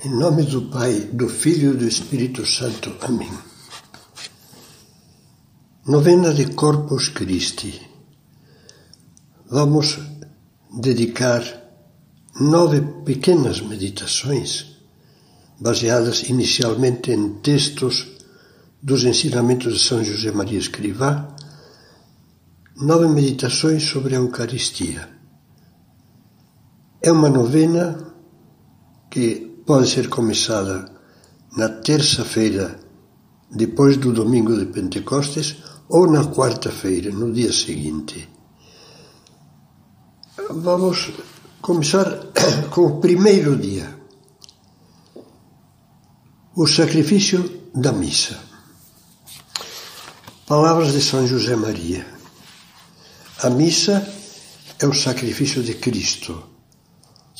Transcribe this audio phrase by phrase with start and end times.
[0.00, 2.94] Em nome do Pai, do Filho e do Espírito Santo.
[3.00, 3.32] Amém.
[5.88, 7.82] Novena de Corpus Christi.
[9.50, 9.98] Vamos
[10.80, 11.42] dedicar
[12.40, 14.76] nove pequenas meditações,
[15.58, 18.06] baseadas inicialmente em textos
[18.80, 21.34] dos ensinamentos de São José Maria Escrivá,
[22.76, 25.08] nove meditações sobre a Eucaristia.
[27.02, 28.14] É uma novena
[29.10, 30.90] que pode ser começada
[31.54, 32.80] na terça-feira,
[33.50, 35.56] depois do domingo de Pentecostes,
[35.90, 38.26] ou na quarta-feira, no dia seguinte.
[40.48, 41.12] Vamos
[41.60, 42.08] começar
[42.72, 43.94] com o primeiro dia,
[46.56, 48.38] o sacrifício da missa.
[50.46, 52.06] Palavras de São José Maria.
[53.42, 54.10] A missa
[54.78, 56.42] é o sacrifício de Cristo,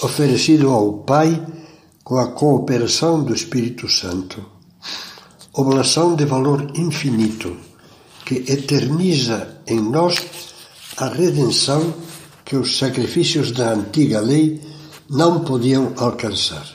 [0.00, 1.63] oferecido ao Pai
[2.04, 4.44] com a cooperação do Espírito Santo.
[5.54, 7.56] Oblação de valor infinito
[8.26, 10.22] que eterniza em nós
[10.98, 11.94] a redenção
[12.44, 14.60] que os sacrifícios da antiga lei
[15.08, 16.66] não podiam alcançar.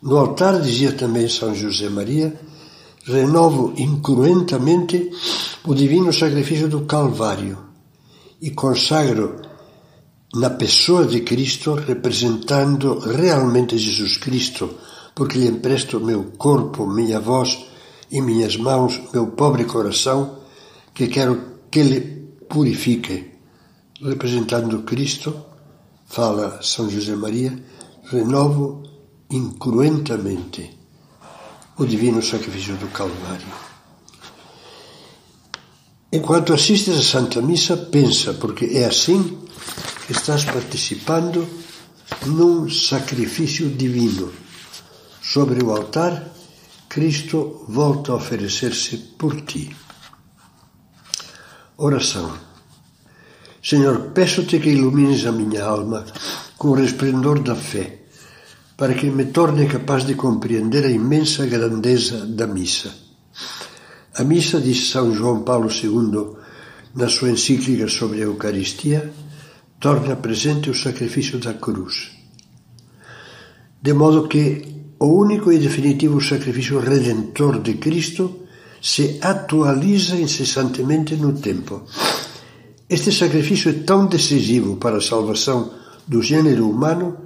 [0.00, 2.38] No altar, dizia também São José Maria,
[3.04, 5.10] renovo incruentamente
[5.64, 7.58] o divino sacrifício do Calvário
[8.40, 9.47] e consagro
[10.34, 14.74] na pessoa de Cristo, representando realmente Jesus Cristo,
[15.14, 17.66] porque lhe empresto meu corpo, minha voz
[18.10, 20.38] e minhas mãos, meu pobre coração,
[20.94, 22.00] que quero que ele
[22.48, 23.32] purifique.
[24.00, 25.34] Representando Cristo,
[26.06, 27.58] fala São José Maria,
[28.04, 28.82] renovo
[29.30, 30.78] incruentamente
[31.76, 33.46] o divino sacrifício do Calvário.
[36.12, 39.38] Enquanto assistes à Santa Missa, pensa, porque é assim
[40.08, 41.46] estás participando
[42.26, 44.32] num sacrifício divino.
[45.20, 46.32] Sobre o altar,
[46.88, 49.74] Cristo volta a oferecer-se por ti.
[51.76, 52.32] Oração.
[53.62, 56.04] Senhor, peço-te que ilumines a minha alma
[56.56, 58.06] com o resplendor da fé,
[58.76, 62.94] para que me torne capaz de compreender a imensa grandeza da missa.
[64.14, 66.38] A missa, diz São João Paulo II
[66.94, 69.12] na sua encíclica sobre a Eucaristia,
[69.80, 72.10] torna presente o sacrifício da cruz.
[73.80, 78.48] De modo que o único e definitivo sacrifício redentor de Cristo
[78.82, 81.84] se atualiza incessantemente no tempo.
[82.88, 85.72] Este sacrifício é tão decisivo para a salvação
[86.06, 87.16] do gênero humano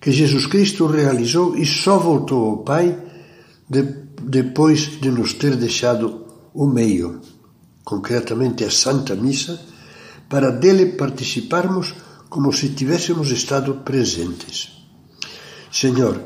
[0.00, 2.96] que Jesus Cristo realizou e só voltou ao Pai
[3.68, 3.82] de,
[4.22, 7.20] depois de nos ter deixado o meio,
[7.84, 9.58] concretamente a Santa Missa
[10.28, 11.94] para dele participarmos
[12.28, 14.78] como se tivéssemos estado presentes.
[15.72, 16.22] Senhor,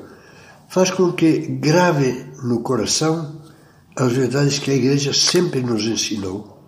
[0.69, 3.41] faz com que grave no coração
[3.97, 6.67] as verdades que a Igreja sempre nos ensinou,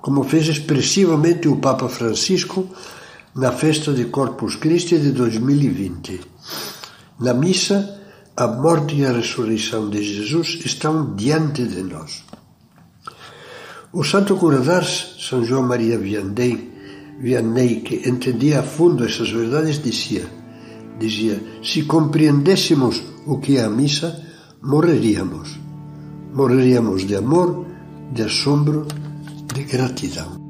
[0.00, 2.68] como fez expressivamente o Papa Francisco
[3.34, 6.20] na festa de Corpus Christi de 2020.
[7.20, 8.00] Na missa,
[8.36, 12.24] a morte e a ressurreição de Jesus estão diante de nós.
[13.94, 16.68] O santo cura d'Ars, São João Maria Vianney,
[17.20, 20.26] Vianney, que entendia a fundo essas verdades, dizia,
[20.98, 24.20] dizia, se compreendêssemos o que é a missa,
[24.60, 25.60] morreríamos.
[26.34, 27.66] Morreríamos de amor,
[28.12, 28.84] de assombro,
[29.54, 30.43] de gratidão.